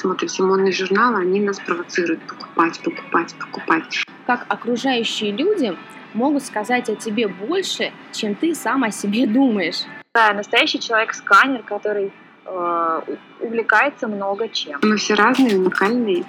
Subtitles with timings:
[0.00, 4.04] смотрим все модные журналы, они нас провоцируют покупать, покупать, покупать.
[4.26, 5.76] Как окружающие люди
[6.14, 9.82] могут сказать о тебе больше, чем ты сам о себе думаешь.
[10.14, 12.12] Да, настоящий человек-сканер, который
[12.46, 13.00] э,
[13.40, 14.80] увлекается много чем.
[14.82, 16.24] Мы все разные, уникальные,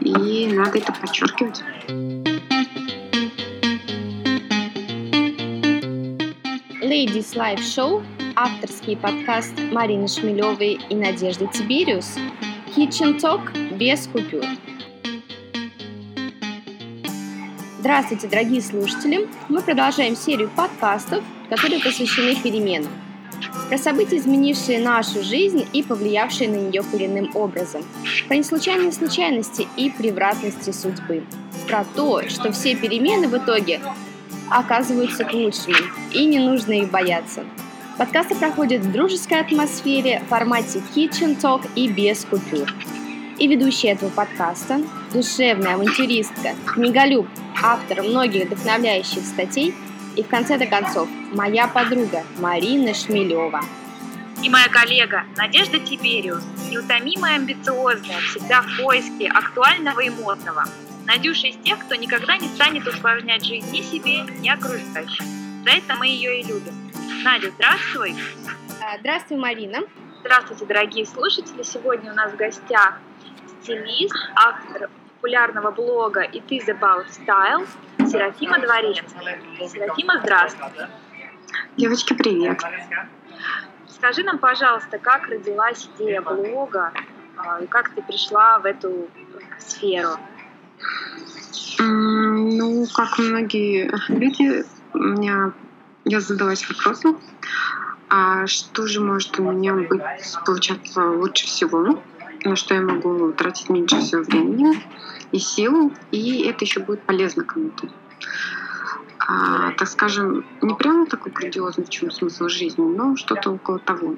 [0.00, 1.62] и надо это подчеркивать.
[6.82, 8.02] Ladies Live Show,
[8.36, 12.18] авторский подкаст Марины Шмелевой и Надежды Тибериус,
[12.74, 14.44] Kitchen Talk без купюр.
[17.80, 19.28] Здравствуйте, дорогие слушатели!
[19.50, 22.90] Мы продолжаем серию подкастов, которые посвящены переменам.
[23.68, 27.82] Про события, изменившие нашу жизнь и повлиявшие на нее коренным образом.
[28.26, 31.24] Про неслучайные случайности и превратности судьбы.
[31.68, 33.82] Про то, что все перемены в итоге
[34.48, 35.76] оказываются к лучшему,
[36.10, 37.44] и не нужно их бояться.
[37.98, 42.68] Подкасты проходят в дружеской атмосфере, в формате Kitchen Talk и без купюр.
[43.38, 44.80] И ведущая этого подкаста,
[45.12, 47.26] душевная авантюристка, книголюб,
[47.62, 49.74] автор многих вдохновляющих статей
[50.16, 53.60] и в конце-то концов моя подруга Марина Шмелева.
[54.42, 60.64] И моя коллега Надежда Тибериус, неутомимая амбициозная, всегда в поиске актуального и модного–
[61.04, 65.41] Надюша из тех, кто никогда не станет усложнять жизнь ни себе, ни окружающим.
[65.64, 66.74] За это мы ее и любим.
[67.24, 68.16] Надя, здравствуй.
[68.80, 69.78] А, здравствуй, Марина.
[70.20, 71.62] Здравствуйте, дорогие слушатели.
[71.62, 72.98] Сегодня у нас в гостях
[73.62, 77.68] стилист, автор популярного блога It is about style
[78.08, 79.38] Серафима Дворецкая.
[79.68, 80.68] Серафима, здравствуй.
[81.76, 82.60] Девочки, привет.
[83.88, 86.92] Скажи нам, пожалуйста, как родилась идея блога
[87.36, 89.08] а, и как ты пришла в эту
[89.60, 90.18] сферу?
[91.78, 94.64] Ну, как многие люди,
[94.94, 95.52] у меня
[96.04, 97.18] я задалась вопросом,
[98.08, 100.02] а что же может у меня быть
[100.44, 102.02] получаться лучше всего,
[102.44, 104.82] на что я могу тратить меньше всего времени
[105.30, 107.88] и сил, и это еще будет полезно кому-то.
[109.18, 114.16] А, так скажем, не прямо такой грандиозный, в чем смысл жизни, но что-то около того.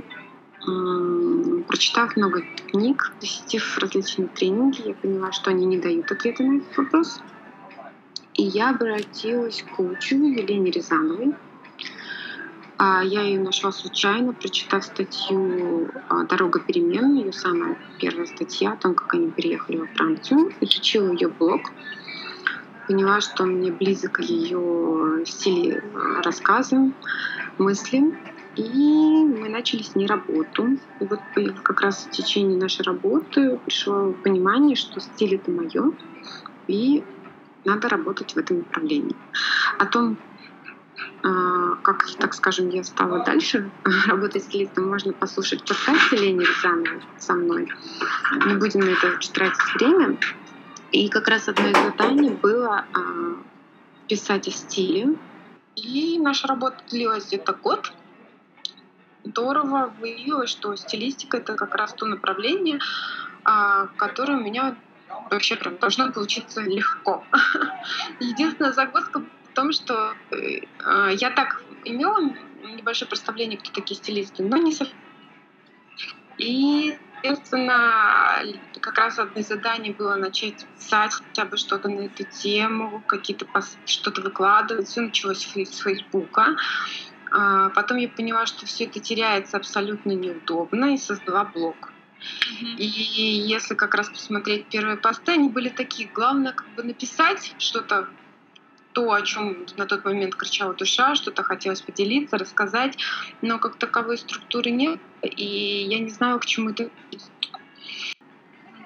[1.68, 6.76] Прочитав много книг, посетив различные тренинги, я поняла, что они не дают ответа на этот
[6.78, 7.20] вопрос.
[8.34, 11.34] И я обратилась к коучу Елене Рязановой.
[12.76, 18.76] А, я ее нашла случайно, прочитав статью а, «Дорога перемен», ее самая первая статья о
[18.76, 20.52] том, как они переехали во Францию.
[20.60, 21.60] Изучила ее блог,
[22.88, 26.90] поняла, что мне близок ее стиль а, рассказа,
[27.58, 28.18] мысли.
[28.56, 30.78] И мы начали с ней работу.
[31.00, 31.20] И вот
[31.62, 35.92] как раз в течение нашей работы пришло понимание, что стиль— это мое,
[36.66, 37.04] и
[37.64, 39.16] надо работать в этом направлении.
[39.78, 40.16] О том,
[41.22, 43.70] а, как, так скажем, я стала дальше
[44.06, 47.72] работать стилистом, можно послушать подкасте Лени Рязановой со мной.
[48.46, 50.18] Не будем на это тратить время.
[50.92, 53.36] И как раз одно из заданий было а,
[54.08, 55.16] писать о стиле.
[55.76, 57.92] И наша работа длилась где-то год
[59.24, 62.78] здорово выявилось, что стилистика— это как раз то направление,
[63.42, 64.76] а, которое меня
[65.30, 67.24] вообще прям должно получиться легко.
[68.20, 74.42] Единственная загвоздка в том, что э, а, я так имела небольшое представление, кто такие стилисты,
[74.42, 74.96] но не совсем.
[76.38, 78.42] И, соответственно,
[78.80, 83.46] как раз одно из заданий было начать писать хотя бы что-то на эту тему, какие-то
[83.86, 84.88] что-то выкладывать.
[84.88, 86.56] Все началось с Фейсбука.
[87.30, 91.93] А потом я поняла, что все это теряется абсолютно неудобно и создала блог.
[92.78, 96.08] И если как раз посмотреть первые посты, они были такие.
[96.08, 98.08] Главное как бы написать что-то,
[98.92, 102.96] то, о чем на тот момент кричала душа, что-то хотелось поделиться, рассказать,
[103.42, 106.90] но как таковой структуры нет, и я не знаю, к чему это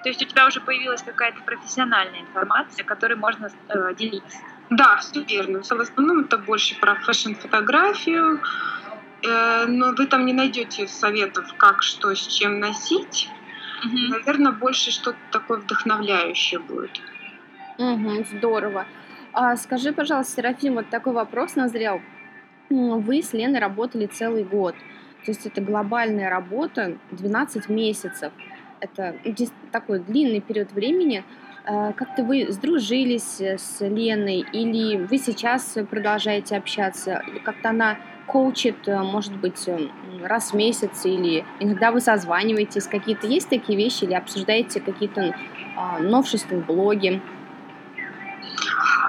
[0.01, 4.37] то есть у тебя уже появилась какая-то профессиональная информация, которой можно э, делиться.
[4.69, 5.61] Да, все верно.
[5.61, 8.39] В основном это больше про фэшн-фотографию,
[9.23, 13.29] но вы там не найдете советов, как что с чем носить.
[13.85, 13.97] Угу.
[14.17, 17.01] Наверное, больше что-то такое вдохновляющее будет.
[17.77, 18.85] Угу, здорово.
[19.31, 22.01] А, скажи, пожалуйста, Серафим, вот такой вопрос назрел.
[22.69, 24.75] Вы с Леной работали целый год.
[25.25, 28.31] То есть это глобальная работа, 12 месяцев.
[28.79, 29.15] Это
[29.71, 31.23] такой длинный период времени.
[31.65, 37.21] Э, как-то вы сдружились э, с Леной или вы сейчас продолжаете общаться?
[37.43, 37.97] Как-то она
[38.31, 39.67] коучит, э, может быть,
[40.23, 45.35] раз в месяц или иногда вы созваниваетесь, какие-то есть такие вещи или обсуждаете какие-то
[45.75, 47.21] а, новшества в блоге?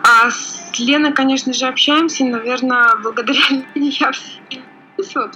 [0.02, 3.40] А с Леной, конечно же, общаемся, наверное, благодаря
[3.74, 5.30] Лене я все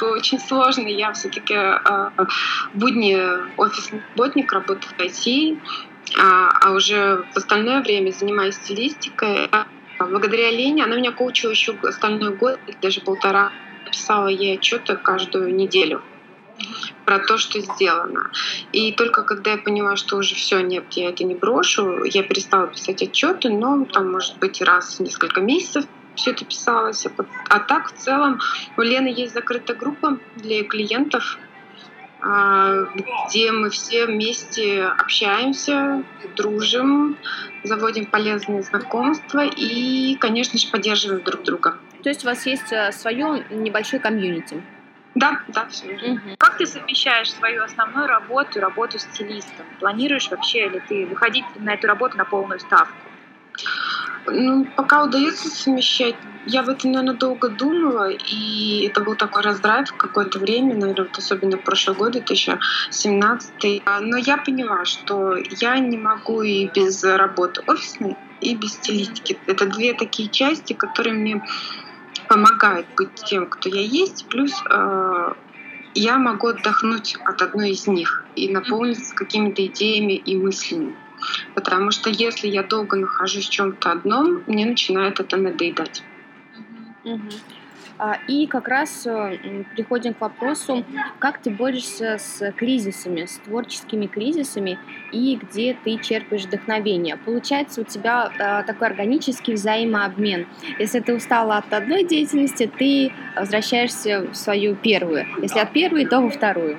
[0.00, 0.86] очень сложно.
[0.88, 2.10] Я все-таки э,
[2.74, 3.18] будни
[3.56, 5.58] офисный работник, работаю в IT,
[6.18, 9.48] а, а уже в остальное время занимаюсь стилистикой.
[10.08, 13.52] Благодаря Лене, она меня коучила еще остальной год, даже полтора.
[13.90, 16.02] Писала ей отчеты каждую неделю
[17.04, 18.30] про то, что сделано.
[18.72, 22.68] И только когда я поняла, что уже все, нет, я это не брошу, я перестала
[22.68, 27.06] писать отчеты, но там, может быть, раз в несколько месяцев все это писалось.
[27.48, 28.40] А так, в целом,
[28.76, 31.49] у Лены есть закрытая группа для клиентов, а,
[32.22, 36.02] где мы все вместе общаемся,
[36.36, 37.16] дружим,
[37.64, 41.78] заводим полезные знакомства и, конечно же, поддерживаем друг друга.
[42.02, 44.62] То есть у вас есть э, свое небольшое комьюнити?
[45.14, 46.36] Да, да, все угу.
[46.38, 49.66] Как ты совмещаешь свою основную работу и работу стилистом?
[49.80, 52.94] Планируешь вообще ли ты выходить на эту работу на полную ставку?
[54.32, 56.16] Ну, пока удается совмещать.
[56.46, 61.18] Я в этом, наверное, долго думала, и это был такой раздрайв какое-то время, наверное, вот
[61.18, 63.82] особенно в прошлый год, 2017.
[64.00, 69.38] Но я поняла, что я не могу и без работы офисной, и без стилистики.
[69.46, 71.42] Это две такие части, которые мне
[72.28, 75.32] помогают быть тем, кто я есть, плюс э,
[75.94, 80.94] я могу отдохнуть от одной из них и наполниться какими-то идеями и мыслями.
[81.54, 86.02] Потому что если я долго нахожусь в чем-то одном, мне начинает это надоедать.
[88.02, 90.86] А, и как раз э, приходим к вопросу,
[91.18, 94.78] как ты борешься с кризисами, с творческими кризисами,
[95.12, 97.18] и где ты черпаешь вдохновение.
[97.18, 100.46] Получается у тебя а, такой органический взаимообмен.
[100.78, 105.26] Если ты устала от одной деятельности, ты возвращаешься в свою первую.
[105.42, 106.78] Если от первой, то во вторую.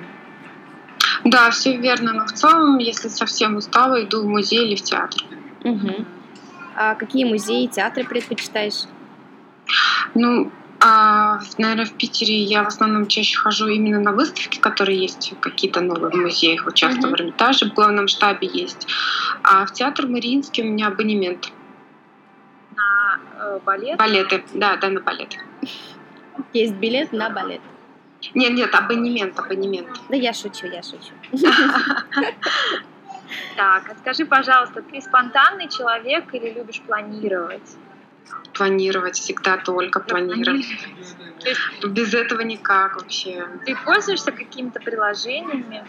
[1.24, 2.12] Да, все верно.
[2.12, 5.22] Но в целом, если совсем устала, иду в музей или в театр.
[5.64, 6.04] Угу.
[6.76, 8.84] А какие музеи и театры предпочитаешь?
[10.14, 10.50] Ну,
[10.84, 15.80] а, наверное, в Питере я в основном чаще хожу именно на выставки, которые есть какие-то
[15.80, 16.64] новые в музеях.
[16.64, 17.10] Вот часто mm-hmm.
[17.10, 18.88] в Эрмитаже, в главном штабе есть.
[19.44, 21.52] А в театр Мариинский у меня абонемент.
[22.74, 23.96] На э, балет?
[23.96, 25.36] Балеты, да, да, на балет.
[26.52, 27.60] Есть билет на балет.
[28.34, 29.88] Нет, нет, абонемент, абонемент.
[30.08, 31.14] Да я шучу, я шучу.
[33.56, 37.76] Так, а скажи, пожалуйста, ты спонтанный человек или любишь планировать?
[38.52, 40.66] планировать, всегда только планировать.
[41.84, 43.46] Без этого никак вообще.
[43.66, 45.84] Ты пользуешься какими-то приложениями?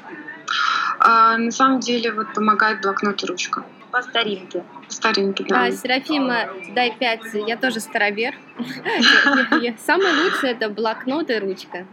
[1.00, 3.66] А, на самом деле вот помогает блокнот и ручка.
[3.92, 4.64] По старинке.
[4.88, 5.66] По старинке, да.
[5.66, 8.34] А, Серафима, дай пять, я тоже старовер.
[9.86, 11.86] Самое лучшее это блокнот и ручка.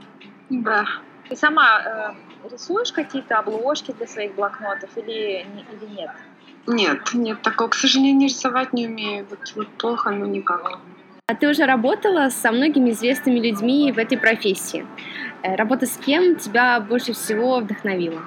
[0.50, 0.84] Да.
[1.28, 6.10] Ты сама э, рисуешь какие-то обложки для своих блокнотов или, или нет?
[6.66, 9.26] Нет, нет, такого, к сожалению, рисовать не умею.
[9.30, 10.78] Вот, вот плохо, но никак.
[11.26, 14.84] А ты уже работала со многими известными людьми в этой профессии.
[15.42, 18.20] Э, работа с кем тебя больше всего вдохновила?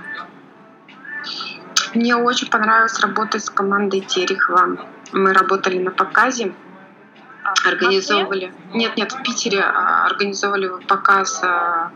[1.93, 4.87] Мне очень понравилось работать с командой Терехова.
[5.11, 6.53] Мы работали на показе,
[7.65, 8.53] организовывали.
[8.73, 11.91] Нет, нет, в Питере а, организовывали показ а,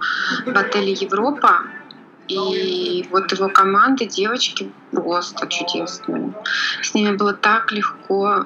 [0.46, 1.62] в отеле Европа.
[2.28, 6.34] И вот его команда, девочки, просто чудесные.
[6.82, 8.46] С ними было так легко.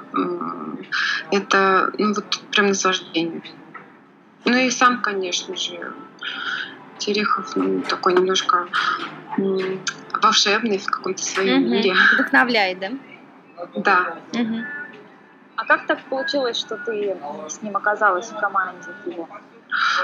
[1.31, 3.41] Это, ну вот, прям наслаждение.
[4.45, 5.93] Ну и сам, конечно же,
[6.99, 8.67] Терехов, ну, такой немножко
[10.21, 11.71] волшебный в каком-то своем угу.
[11.71, 11.95] мире.
[12.13, 12.91] Вдохновляет, да?
[13.75, 14.17] Да.
[14.33, 14.57] Угу.
[15.61, 17.15] А как так получилось, что ты
[17.47, 19.29] с ним оказалась в команде его?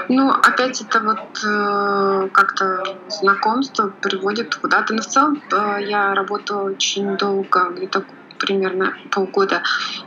[0.08, 4.94] Ну, опять это вот э, как-то знакомство приводит куда-то.
[4.94, 8.04] Но в целом э, я работала очень долго, где-то
[8.38, 9.62] примерно полгода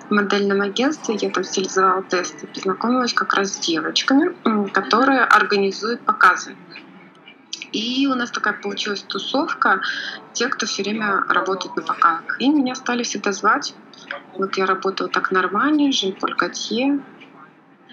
[0.09, 1.15] в модельном агентстве.
[1.15, 4.33] Я там стилизовала тесты, познакомилась как раз с девочками,
[4.69, 6.55] которые организуют показы.
[7.73, 9.81] И у нас такая получилась тусовка,
[10.31, 12.39] те, кто все время работает на показах.
[12.39, 13.75] И меня стали всегда звать.
[14.37, 16.99] Вот я работала так нормально, Жан-Поль Готье,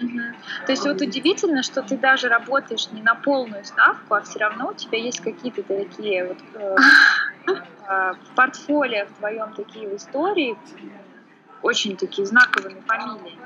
[0.01, 0.19] Угу.
[0.65, 4.69] То есть вот удивительно, что ты даже работаешь не на полную ставку, а все равно
[4.69, 6.75] у тебя есть какие-то такие вот э,
[7.45, 10.57] в портфолио в твоем такие истории,
[11.61, 13.37] очень такие знаковые фамилии.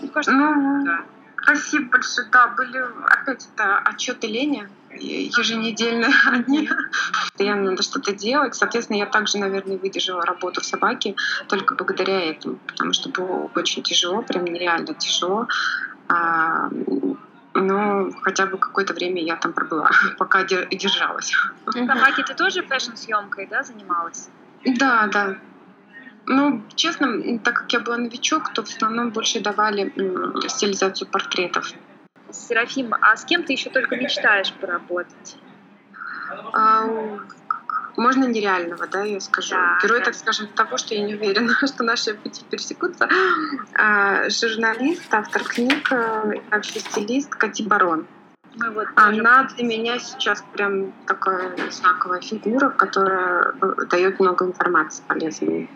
[0.00, 1.04] Мне кажется, ну, да.
[1.42, 2.26] Спасибо большое.
[2.30, 6.68] Да, были опять это отчеты Лени еженедельно они.
[7.12, 8.54] Постоянно надо что-то делать.
[8.54, 11.14] Соответственно, я также, наверное, выдержала работу в собаке
[11.48, 15.48] только благодаря этому, потому что было очень тяжело, прям нереально тяжело.
[16.08, 16.68] А,
[17.54, 21.32] но хотя бы какое-то время я там пробыла, пока держалась.
[21.66, 24.28] В собаке ты тоже фэшн-съемкой, да, занималась?
[24.64, 25.36] Да, да.
[26.26, 29.92] Ну, честно, так как я была новичок, то в основном больше давали
[30.48, 31.72] стилизацию портретов.
[32.30, 35.36] Серафим, а с кем ты еще только мечтаешь поработать?
[36.52, 36.88] А,
[37.96, 39.54] можно нереального, да, я скажу.
[39.54, 40.06] Да, Герой, да.
[40.06, 43.08] так скажем, того, что я не уверена, что наши пути пересекутся.
[43.74, 48.06] А, журналист, автор книг, э, вообще стилист Кати Барон.
[48.56, 55.02] Мы вот Она для меня сейчас прям такая знаковая фигура, которая э, дает много информации
[55.06, 55.68] полезной.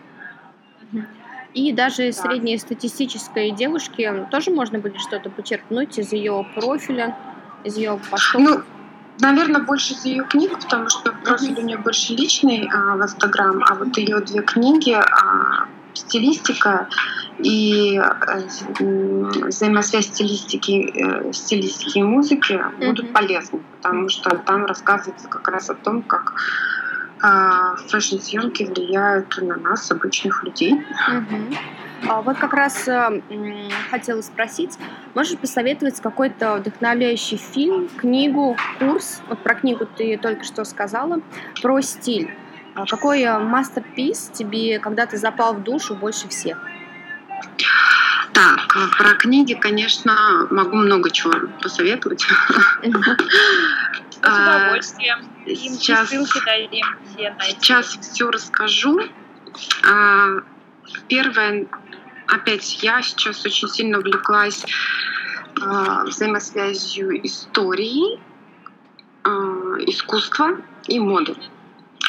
[1.53, 2.13] И даже да.
[2.13, 7.17] среднестатистической девушке тоже можно будет что-то почерпнуть из ее профиля,
[7.63, 8.41] из ее постов.
[8.41, 8.61] Ну,
[9.19, 13.63] наверное, больше из ее книг, потому что профиль у нее больше личный а, в Инстаграм,
[13.67, 16.87] а вот ее две книги а, стилистика
[17.39, 18.41] и э,
[19.47, 22.87] взаимосвязь стилистики, э, стилистики и музыки mm-hmm.
[22.87, 26.35] будут полезны, потому что там рассказывается как раз о том, как
[27.21, 30.73] фэшн-съемки влияют на нас, обычных людей.
[31.09, 31.57] Mm-hmm.
[32.07, 33.21] А вот как раз э,
[33.89, 34.77] хотела спросить,
[35.15, 39.21] можешь посоветовать какой-то вдохновляющий фильм, книгу, курс?
[39.27, 41.21] Вот про книгу ты только что сказала,
[41.61, 42.33] про стиль.
[42.75, 46.57] А какой мастерпис тебе когда-то запал в душу больше всех?
[48.33, 52.21] Так, про книги, конечно, могу много чего посоветовать.
[54.21, 55.17] С а, удовольствием.
[55.49, 59.01] Им сейчас, ссылки дадим все Сейчас все расскажу.
[59.83, 60.41] А,
[61.07, 61.67] первое,
[62.27, 64.65] опять я сейчас очень сильно увлеклась
[65.55, 68.19] взаимосвязью истории,
[69.87, 71.35] искусства и моды.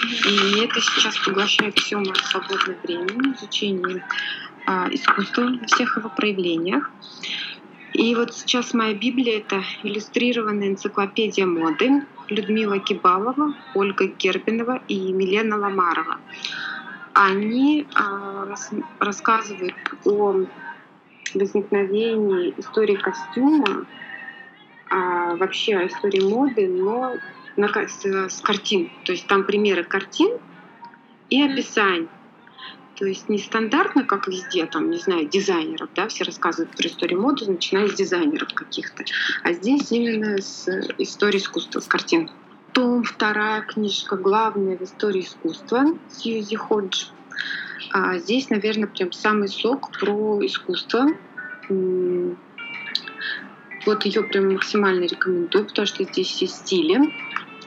[0.03, 4.05] И это сейчас поглощает все мое свободное время, изучение
[4.67, 6.91] а, искусства во всех его проявлениях.
[7.93, 15.57] И вот сейчас моя Библия— это иллюстрированная энциклопедия моды Людмила Кибалова, Ольга Гербинова и Милена
[15.57, 16.19] Ламарова.
[17.13, 18.71] Они а, рас,
[19.01, 20.47] рассказывают о
[21.35, 23.87] возникновении истории костюма,
[24.89, 27.17] а, вообще истории моды, но
[27.57, 28.91] с картин.
[29.05, 30.39] То есть там примеры картин
[31.29, 32.09] и описание.
[33.01, 37.23] То есть не стандартно, как везде, там, не знаю, дизайнеров, да, все рассказывают про историю
[37.23, 39.05] моды, начиная с дизайнеров каких-то.
[39.43, 42.31] А здесь именно с истории искусства, с картин.
[42.75, 47.07] Том, вторая книжка, главная в истории искусства, Сьюзи Ходж.
[47.95, 51.07] А здесь, наверное, прям самый сок про искусство.
[53.87, 56.99] Вот ее прям максимально рекомендую, потому что здесь все стили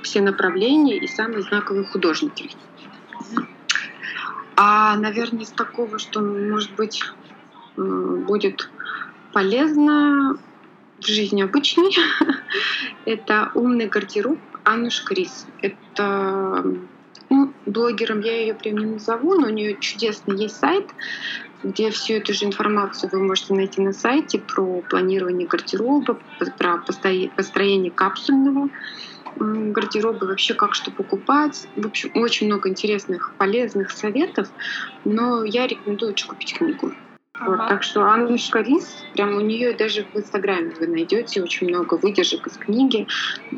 [0.04, 2.52] все направления и самые знаковые художники.
[4.56, 7.04] А, наверное, из такого, что, может быть,
[7.76, 8.70] будет
[9.34, 10.38] полезно
[11.00, 11.96] в жизни обычной,
[13.06, 15.48] это «Умный гардероб» Аннушка Рис.
[15.62, 16.64] Это
[17.30, 20.90] ну, блогером я ее прям не назову, но у нее чудесный есть сайт,
[21.64, 26.20] где всю эту же информацию вы можете найти на сайте про планирование гардероба,
[26.58, 28.70] про построение капсульного
[29.38, 31.68] гардероба, вообще как что покупать.
[31.76, 34.50] В общем, очень много интересных, полезных советов,
[35.06, 36.94] но я рекомендую очень купить книгу.
[37.36, 37.50] Ага.
[37.50, 41.96] Вот, так что Анна Шкарис, прям у нее даже в Инстаграме вы найдете очень много
[41.96, 43.08] выдержек из книги,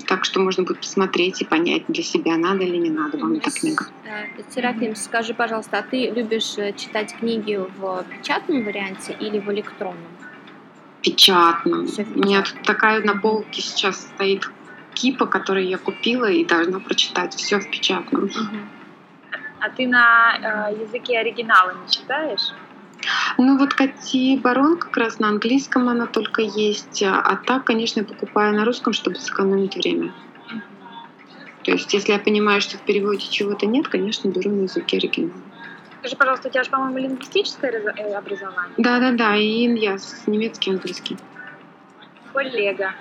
[0.07, 3.51] так что можно будет посмотреть и понять для себя, надо или не надо вам эта
[3.51, 3.85] книга.
[4.49, 10.07] Серафим, скажи, пожалуйста, а ты любишь э, читать книги в печатном варианте или в электронном?
[11.01, 11.87] Печатном.
[12.15, 14.49] Нет, такая на полке сейчас стоит
[14.95, 18.29] кипа, который я купила и должна прочитать все в печатном.
[19.59, 22.53] А ты на э, языке оригинала не читаешь?
[23.37, 28.05] Ну вот Кати Барон как раз на английском она только есть, а так, конечно, я
[28.05, 30.11] покупаю на русском, чтобы сэкономить время.
[31.63, 35.41] То есть, если я понимаю, что в переводе чего-то нет, конечно, беру на языке оригинала.
[35.99, 38.75] Скажи, пожалуйста, у тебя же, по-моему, лингвистическое э, образование?
[38.77, 41.17] Да-да-да, и я с немецкий, английский.
[42.31, 42.93] Коллега.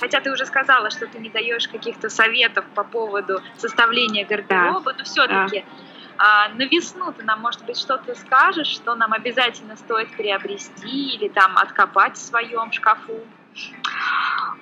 [0.00, 4.98] Хотя ты уже сказала, что ты не даешь каких-то советов по поводу составления гардероба, да.
[4.98, 5.64] но все-таки
[6.18, 6.46] да.
[6.46, 11.28] а, на весну ты нам, может быть, что-то скажешь, что нам обязательно стоит приобрести или
[11.28, 13.20] там откопать в своем шкафу?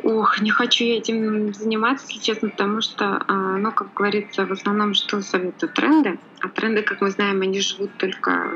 [0.03, 4.53] Ох, не хочу я этим заниматься, если честно, потому что, а, ну, как говорится, в
[4.53, 8.51] основном что советуют тренды, а тренды, как мы знаем, они живут только,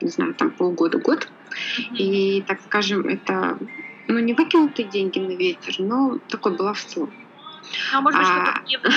[0.00, 1.96] не знаю, там полгода-год, mm-hmm.
[1.96, 3.56] и, так скажем, это
[4.08, 7.08] ну, не выкинутые деньги на ветер, но такое баловство.
[7.92, 8.90] А может быть, а, что-то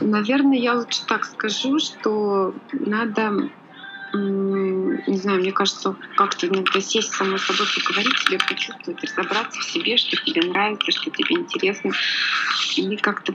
[0.00, 3.50] Наверное, я лучше так скажу, что надо,
[4.12, 9.96] не знаю, мне кажется, как-то иногда сесть самой собой, поговорить, себе почувствовать, разобраться в себе,
[9.96, 11.90] что тебе нравится, что тебе интересно,
[12.76, 13.34] и как-то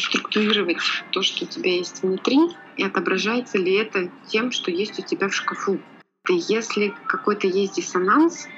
[0.00, 0.78] структурировать
[1.12, 2.38] то, что у тебя есть внутри,
[2.76, 5.80] и отображается ли это тем, что есть у тебя в шкафу.
[6.28, 8.48] И если какой-то есть диссонанс,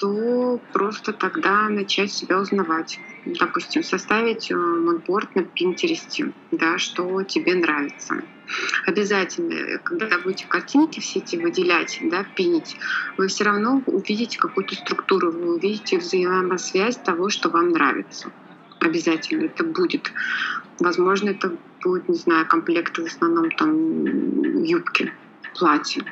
[0.00, 2.98] то просто тогда начать себя узнавать.
[3.26, 8.22] Допустим, составить э, мудборд на Пинтересте, да, что тебе нравится.
[8.86, 12.76] Обязательно, когда будете картинки все эти выделять, да, пинить,
[13.18, 18.32] вы все равно увидите какую-то структуру, вы увидите взаимосвязь того, что вам нравится.
[18.80, 20.10] Обязательно это будет.
[20.78, 21.54] Возможно, это
[21.84, 25.12] будет, не знаю, комплекты в основном там юбки,
[25.54, 26.02] платья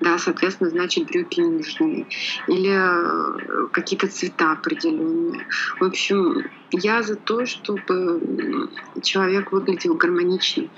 [0.00, 2.06] да, соответственно, значит, брюки не нужны.
[2.48, 5.46] Или э, какие-то цвета определенные.
[5.80, 8.70] В общем, я за то, чтобы
[9.02, 10.68] человек выглядел гармонично,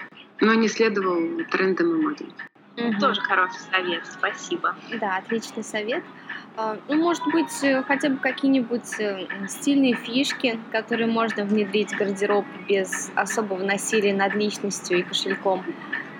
[0.40, 1.20] но не следовал
[1.50, 2.26] трендам и моде.
[2.76, 2.98] Угу.
[2.98, 4.74] Тоже хороший совет, спасибо.
[5.00, 6.02] Да, отличный совет.
[6.56, 11.98] А, ну, может быть, э, хотя бы какие-нибудь э, стильные фишки, которые можно внедрить в
[11.98, 15.64] гардероб без особого насилия над личностью и кошельком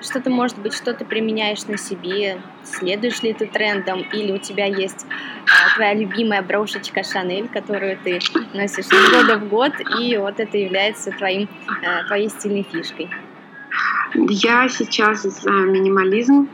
[0.00, 4.66] что-то, может быть, что ты применяешь на себе, следуешь ли ты трендом, или у тебя
[4.66, 5.06] есть
[5.46, 8.20] а, твоя любимая брошечка Шанель, которую ты
[8.52, 11.48] носишь из года в год, и вот это является твоим,
[11.84, 13.10] а, твоей стильной фишкой.
[14.14, 16.48] Я сейчас за минимализм,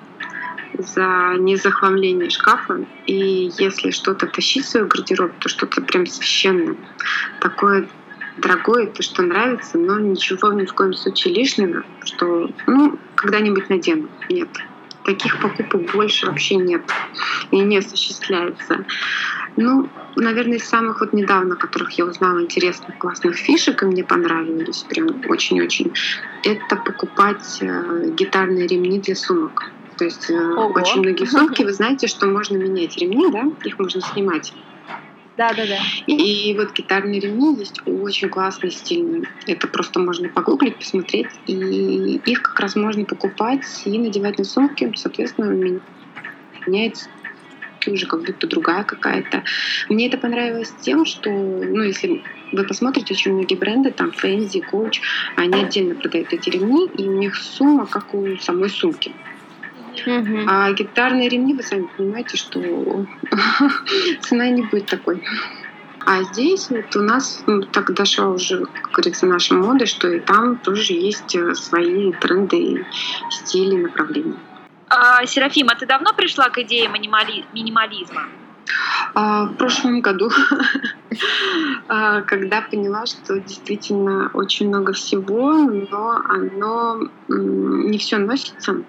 [0.79, 2.85] за незахламление шкафа.
[3.07, 6.77] И если что-то тащить в свой гардероб, то что-то прям священное.
[7.41, 7.89] Такое
[8.37, 14.09] дорогое, то, что нравится, но ничего ни в коем случае лишнего, что, ну, когда-нибудь надену.
[14.29, 14.49] Нет.
[15.05, 16.83] Таких покупок больше вообще нет
[17.51, 18.85] и не осуществляется.
[19.57, 24.85] Ну, наверное, из самых вот недавно, которых я узнала интересных, классных фишек, и мне понравились
[24.89, 25.93] прям очень-очень,
[26.45, 29.71] это покупать э, гитарные ремни для сумок.
[29.97, 30.73] То есть э, Ого.
[30.81, 34.53] очень многие сумки, вы знаете, что можно менять ремни, да, их можно снимать.
[35.41, 35.79] Да, да, да.
[36.07, 39.23] И, вот гитарные ремни есть очень классные, стильные.
[39.47, 41.29] Это просто можно погуглить, посмотреть.
[41.47, 44.93] И их как раз можно покупать и надевать на сумки.
[44.95, 45.81] Соответственно,
[46.67, 47.09] меняется
[47.87, 49.43] уже как будто другая какая-то.
[49.89, 54.97] Мне это понравилось тем, что, ну, если вы посмотрите, очень многие бренды, там, Фэнзи, Coach,
[55.37, 59.11] они отдельно продают эти ремни, и у них сумма, как у самой сумки.
[60.07, 60.47] Угу.
[60.47, 62.61] А гитарные ремни, вы сами понимаете, что
[64.21, 65.23] цена не будет такой.
[66.07, 70.21] А здесь вот у нас ну, так дошла уже, как говорится, наша мода, что и
[70.21, 72.87] там тоже есть э, свои тренды,
[73.31, 74.37] стили, направления.
[74.89, 77.45] А, Серафима, ты давно пришла к идее минимали...
[77.53, 78.23] минимализма?
[79.15, 80.31] А, в прошлом году,
[81.89, 88.83] а, когда поняла, что действительно очень много всего, но оно не все носится.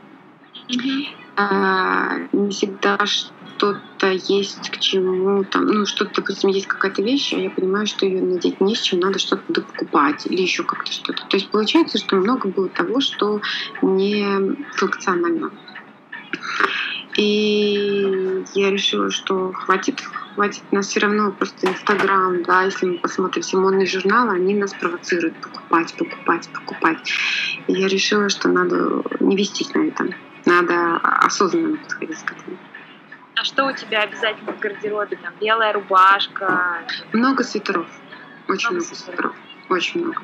[1.36, 7.38] А, не всегда что-то есть к чему там, ну что-то, допустим, есть какая-то вещь, а
[7.38, 11.24] я понимаю, что ее надеть не с чем, надо что-то покупать или еще как-то что-то.
[11.28, 13.42] То есть получается, что много было того, что
[13.82, 15.52] не функционально.
[17.18, 20.02] И я решила, что хватит,
[20.36, 24.74] хватит нас все равно просто Инстаграм, да, если мы посмотрим все модные журналы, они нас
[24.74, 27.14] провоцируют покупать, покупать, покупать.
[27.68, 30.06] И я решила, что надо не вестись на это.
[30.46, 32.58] Надо осознанно подходить к этому.
[33.36, 35.18] А что у тебя обязательно в гардеробе?
[35.18, 36.84] Там белая рубашка?
[37.14, 37.88] Много свитеров.
[38.48, 39.36] Очень много, много свитеров.
[39.70, 40.22] Очень много.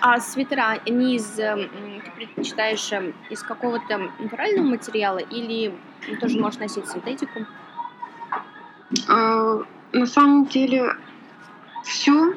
[0.00, 1.68] А свитера, они из, эм,
[2.04, 5.74] ты предпочитаешь эм, из какого-то натурального материала или
[6.20, 7.46] тоже можешь носить синтетику?
[9.08, 9.62] А,
[9.92, 10.94] на самом деле
[11.82, 12.34] все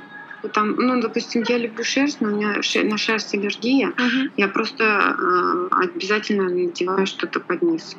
[0.50, 3.90] там, ну, допустим, я люблю шерсть, но у меня на шерсть аллергия.
[3.90, 4.32] Угу.
[4.38, 7.96] Я просто э, обязательно надеваю что-то под низ.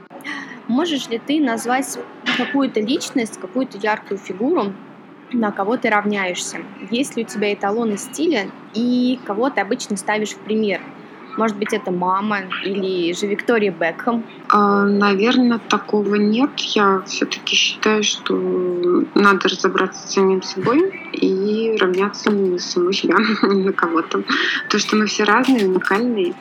[0.68, 1.98] Можешь ли ты назвать
[2.36, 4.72] какую-то личность, какую-то яркую фигуру,
[5.32, 6.58] на кого ты равняешься?
[6.90, 10.80] Есть ли у тебя эталоны стиля и кого ты обычно ставишь в пример?
[11.36, 14.24] Может быть, это мама или же Виктория Бекхэм?
[14.48, 16.50] А, наверное, такого нет.
[16.74, 18.34] Я все-таки считаю, что
[19.14, 24.22] надо разобраться с самим собой и равняться на саму себя, не на кого-то.
[24.68, 26.34] То, что мы все разные, уникальные,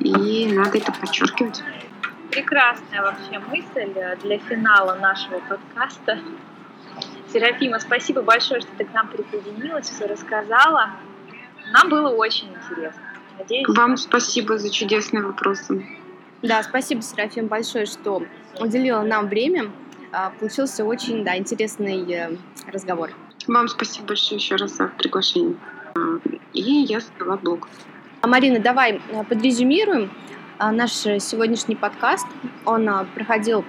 [0.00, 1.62] и надо это подчеркивать.
[2.30, 6.18] Прекрасная вообще мысль для финала нашего подкаста.
[7.32, 10.90] Серафима, спасибо большое, что ты к нам присоединилась, все рассказала.
[11.72, 13.13] Нам было очень интересно.
[13.38, 15.84] Надеюсь, Вам спасибо за чудесные вопросы.
[16.42, 18.22] Да, спасибо, Серафим, большое, что
[18.60, 19.70] уделила нам время.
[20.12, 22.36] А, получился очень да, интересный э,
[22.70, 23.10] разговор.
[23.48, 25.56] Вам спасибо большое еще раз за приглашение.
[25.96, 26.00] А,
[26.52, 27.68] и я создала блог.
[28.20, 30.10] А, Марина, давай э, подрезюмируем
[30.60, 32.26] наш сегодняшний подкаст.
[32.64, 33.64] Он проходил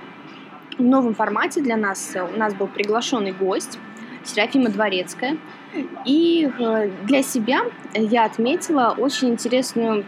[0.77, 2.15] в новом формате для нас.
[2.15, 3.79] У нас был приглашенный гость
[4.23, 5.37] Серафима Дворецкая.
[6.05, 7.61] И э, для себя
[7.93, 10.05] я отметила очень интересную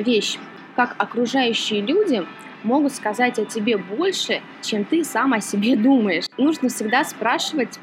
[0.00, 0.38] вещь,
[0.76, 2.26] как окружающие люди
[2.62, 6.24] могут сказать о тебе больше, чем ты сам о себе думаешь.
[6.36, 7.78] Нужно всегда спрашивать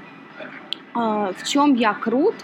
[0.93, 2.35] а, в чем я крут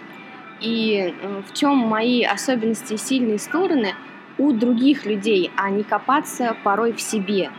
[0.61, 3.95] и э, в чем мои особенности и сильные стороны
[4.37, 7.49] у других людей, а не копаться порой в себе.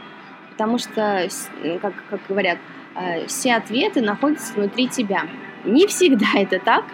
[0.50, 1.28] Потому что,
[1.82, 2.58] как, как говорят,
[2.94, 5.24] э, все ответы находятся внутри тебя.
[5.64, 6.84] Не всегда это так.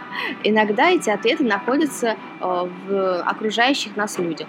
[0.45, 4.49] Иногда эти ответы находятся э, в окружающих нас людях.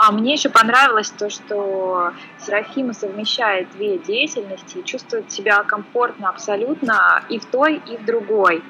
[0.00, 7.24] А мне еще понравилось то, что Серафима совмещает две деятельности и чувствует себя комфортно абсолютно
[7.28, 8.62] и в той, и в другой.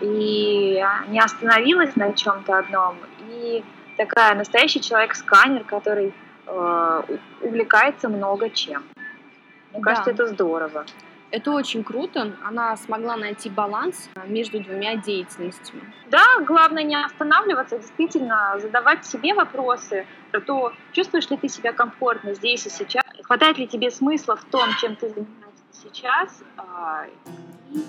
[0.00, 2.96] И не остановилась на чем-то одном.
[3.30, 3.62] И
[3.96, 6.12] такая настоящий человек-сканер, который
[6.46, 7.02] э,
[7.42, 8.82] увлекается много чем.
[9.72, 9.90] Мне да.
[9.90, 10.84] кажется, это здорово.
[11.30, 12.36] Это очень круто.
[12.44, 15.82] Она смогла найти баланс между двумя деятельностями.
[16.10, 22.34] Да, главное не останавливаться, действительно задавать себе вопросы про то, чувствуешь ли ты себя комфортно
[22.34, 27.06] здесь и сейчас, хватает ли тебе смысла в том, чем ты занимаешься сейчас, а,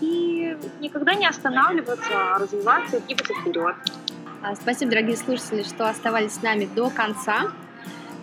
[0.01, 3.75] и никогда не останавливаться, а развиваться и двигаться вперед.
[4.41, 7.51] А, спасибо, дорогие слушатели, что оставались с нами до конца.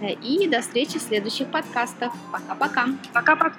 [0.00, 2.12] Э, и до встречи в следующих подкастах.
[2.32, 2.86] Пока-пока.
[3.12, 3.52] Пока-пока.